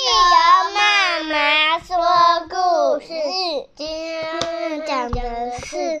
[0.00, 0.10] 由
[0.74, 1.94] 妈妈说
[2.48, 3.08] 故事，
[3.76, 6.00] 今天讲的是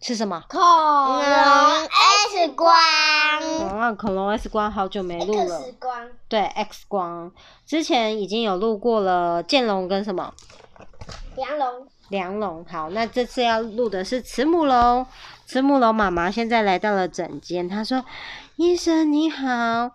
[0.00, 0.42] 是什么？
[0.48, 2.74] 恐龙 X 光。
[2.74, 5.58] 啊，恐龙 X 光好久没录了。
[5.58, 6.08] X 光。
[6.26, 7.30] 对，X 光
[7.66, 10.32] 之前已经有录过了，剑龙跟什么？
[11.36, 11.86] 梁龙。
[12.08, 12.64] 梁龙。
[12.64, 15.06] 好，那这次要录的是慈母龙。
[15.44, 18.02] 慈母龙妈妈现在来到了诊间，她说
[18.56, 19.90] ：“医生你好。”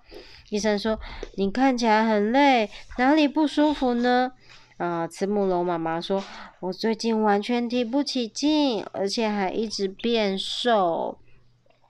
[0.49, 0.99] 医生说
[1.35, 4.31] ：“你看起来很累，哪里不舒服呢？”
[4.77, 6.23] 啊，慈母龙妈妈说
[6.61, 11.17] ：“我最近完全提不起劲，而且还一直变瘦。”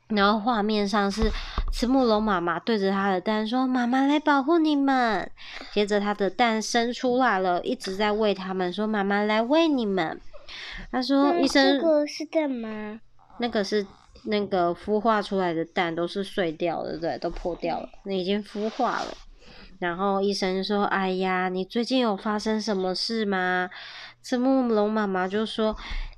[0.08, 1.30] 然后画面上是
[1.74, 5.30] 慈母龙妈妈对着她的蛋说：“妈妈来保护你们。”
[5.74, 10.22] 接着她的蛋生出来了，一直在喂他们，说：“妈妈来喂你们。”
[10.90, 13.02] 他说：“医生，这个是蛋吗？
[13.40, 13.86] 那个是。”
[14.26, 19.18] 那个孵化出来的蛋都是碎掉的，对，都破掉了，那已经孵化了。
[19.80, 23.70] 然后医生说：“哎呀，你最近有发生什么事吗？”
[24.24, 25.78] 慈母龙妈妈就说：“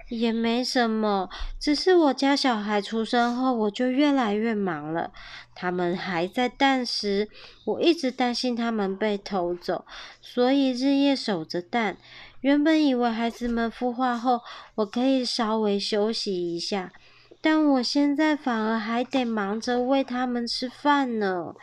[0.09, 5.11] 也没什么，只是我家小孩出生后，我就越来越忙了。
[5.53, 7.28] 他们还在蛋时，
[7.66, 9.86] 我一直担心他们被偷走，
[10.22, 11.97] 所以日夜守着蛋。
[12.39, 14.39] 原本以为孩子们孵化后，
[14.75, 16.94] 我可以稍微休息一下。”
[17.42, 21.54] 但我现在反而还得忙着喂他们吃饭呢。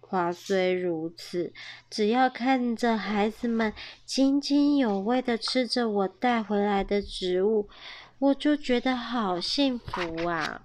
[0.00, 1.52] 话虽如此，
[1.90, 3.72] 只要看着孩子们
[4.04, 7.68] 津津有味的吃着我带回来的植物，
[8.20, 10.62] 我就觉得好幸福啊。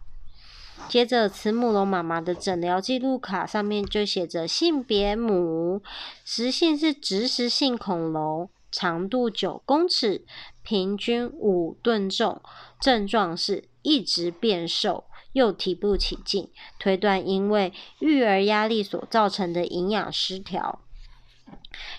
[0.87, 5.81] 接着，慈母龙妈妈的诊疗记录卡上面就写着性别母，
[6.23, 10.25] 食性是植食性恐龙，长度九公尺，
[10.61, 12.39] 平均五吨重，
[12.79, 13.68] 症状是。
[13.81, 16.49] 一直变瘦，又提不起劲，
[16.79, 20.79] 推断因为育儿压力所造成的营养失调。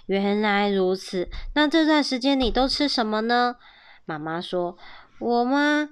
[0.06, 3.56] 原来如此，那这段时间你都吃什么呢？
[4.04, 4.76] 妈妈说
[5.20, 5.88] ：“我吗？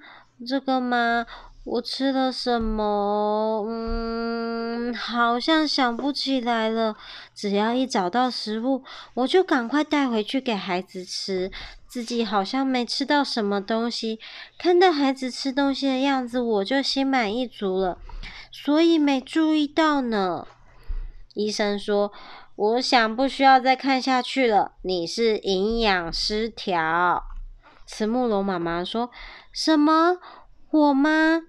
[0.46, 1.26] 这个吗？
[1.64, 3.64] 我吃了什么？
[3.68, 6.96] 嗯，好像想不起来了。
[7.34, 8.82] 只要一找到食物，
[9.14, 11.50] 我就赶快带回去给孩子吃。”
[11.88, 14.20] 自己好像没吃到什么东西，
[14.58, 17.98] 看到孩子吃东西的样子，我就心满意足了，
[18.52, 20.46] 所以没注意到呢。
[21.34, 22.12] 医生说
[22.56, 27.24] ：“我想不需要再看下去了，你是营养失调。”
[27.86, 29.10] 慈木龙妈妈说
[29.50, 30.18] ：“什么？
[30.70, 31.44] 我吗？”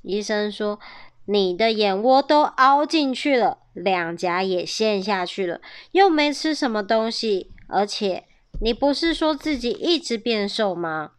[0.00, 0.80] 医生说
[1.26, 5.60] ：“你的眼窝都凹进去了，两颊也陷下去了，
[5.90, 8.24] 又没吃什么东西，而且……”
[8.62, 11.10] 你不是说自己一直变瘦吗？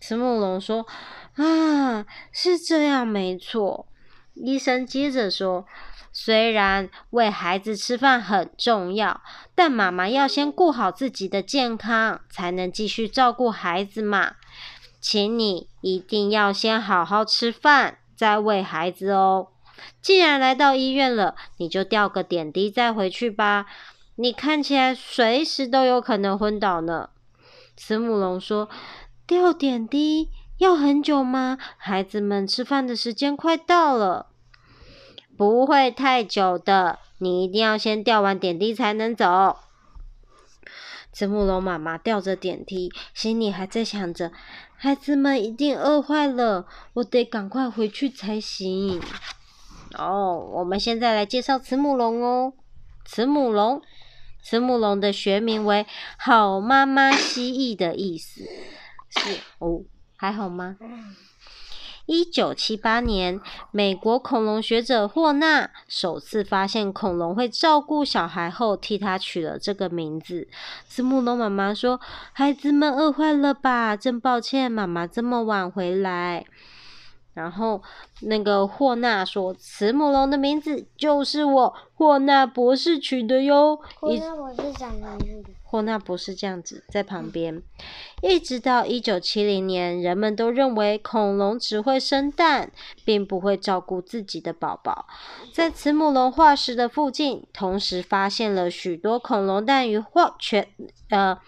[0.00, 0.86] 慈母龙说
[1.36, 3.86] ：“啊，是这样没错。”
[4.32, 5.66] 医生接着说
[6.10, 9.20] ：“虽然喂孩子吃饭很重要，
[9.54, 14.36] 但妈妈要先顾好自己的健康，才能继续照顾孩子嘛。
[15.02, 19.48] 请你一定要先好好吃饭，再喂孩子哦。
[20.00, 23.66] 既然来到医院了，你就吊个点滴再回去吧。”
[24.20, 27.08] 你看起来随时都有可能昏倒呢。
[27.74, 28.68] 慈母龙说
[29.26, 31.56] ：“吊点滴要很久吗？
[31.78, 34.26] 孩子们吃饭的时间快到了。”
[35.38, 39.56] 不会太久的，你一定要先吊完点滴才能走。
[41.10, 44.32] 慈母龙妈妈吊着点滴，心里还在想着：
[44.76, 49.00] 孩子们一定饿坏了，我得赶快回去才行。
[49.96, 52.52] 哦，我们现在来介绍慈母龙哦，
[53.06, 53.80] 慈母龙。
[54.42, 55.86] 慈母龙的学名为
[56.18, 58.42] “好妈妈蜥蜴”的意思
[59.10, 59.82] 是哦，
[60.16, 60.76] 还好吗？
[62.06, 63.40] 一九七八年，
[63.70, 70.48] 美国恐龙学者霍纳首次发现恐龙会照顾小孩后，替它取了这个名字。
[70.88, 72.00] 慈母龙妈妈说
[72.34, 73.96] ：“孩子们饿坏了吧？
[73.96, 76.46] 真抱歉，妈妈这么晚回来。”
[77.32, 77.80] 然后，
[78.22, 85.44] 那个霍纳说：“慈母龙的名字就是我霍纳博士取的哟。”霍纳博士长什么样子？
[85.62, 87.62] 霍纳博士这样子在旁边。
[88.20, 92.72] 一直到一九七零年，人们都认为恐龙只会生蛋，
[93.04, 95.06] 并不会照顾自己的宝宝。
[95.52, 100.66] 在慈母龙化石的附近，同时发现了许多恐龙蛋与化全
[101.10, 101.38] 呃。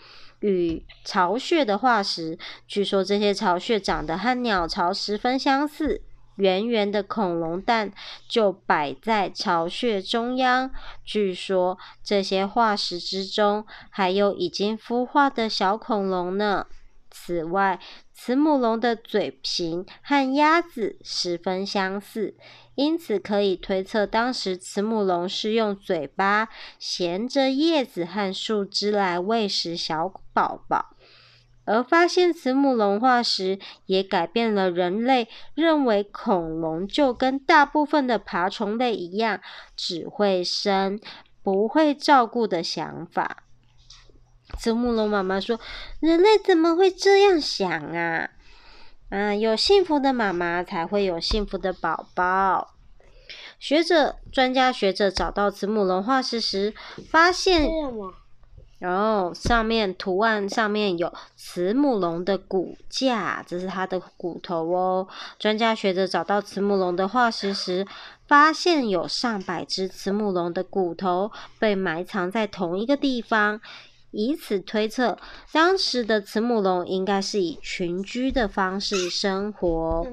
[0.43, 6.03] 与巢穴的化石，据说这些巢穴长得和鸟巢十分相似。
[6.37, 7.93] 圆圆的恐龙蛋
[8.27, 10.71] 就摆在巢穴中央。
[11.05, 16.67] 据说这些化石之中还有已经孵化的小恐龙呢。
[17.14, 17.79] 此外，
[18.12, 22.35] 慈母龙的嘴型和鸭子十分相似，
[22.75, 26.49] 因此可以推测，当时慈母龙是用嘴巴
[26.79, 30.97] 衔着叶子和树枝来喂食小宝宝。
[31.64, 39.41] 而发现慈母龙化石，也改变了人类认为恐龙就跟大部分的爬虫类一样，
[39.76, 40.99] 只会生，
[41.41, 43.44] 不会照顾的想法。
[44.58, 45.58] 慈母龙妈妈说
[46.00, 48.31] ：“人类怎么会这样想啊？
[49.10, 52.75] 啊，有幸福的妈妈才会有幸福的宝宝。”
[53.58, 56.75] 学者、专家学者找到慈母龙化石时，
[57.10, 57.69] 发现。
[58.78, 65.06] 然后上面图案上面有慈母龙的骨架，这是它的骨头哦。
[65.38, 67.87] 专家学者找到慈母龙的化石时，
[68.26, 73.60] 发现有上百只慈母龙的骨头被埋藏在同一个地方，
[74.12, 75.19] 以此推测，
[75.50, 80.06] 当时的慈母龙应该是以群居的方式生活。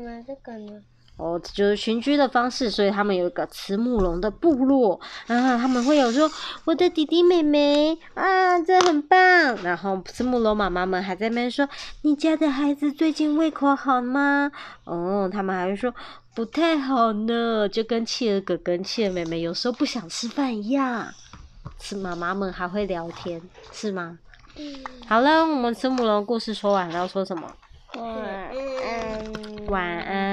[1.17, 4.97] 哦，就是群居的方式，所以他们有一个慈母龙的部落
[5.27, 6.31] 啊，他们会有说
[6.63, 9.19] 我的弟弟妹妹啊，这很棒。
[9.61, 11.67] 然后慈母龙妈妈们还在那边说，
[12.03, 14.49] 你家的孩子最近胃口好吗？
[14.85, 15.93] 哦，他们还会说
[16.33, 21.13] 不太好呢，就跟企鹅哥跟企鹅妹妹有时候不想吃饭一样。
[21.79, 23.41] 慈妈妈们还会聊天，
[23.71, 24.19] 是吗？
[24.55, 24.75] 嗯。
[25.07, 27.51] 好了，我们慈母龙故事说完了，要说什么？
[27.95, 29.65] 晚安。
[29.67, 30.28] 晚安。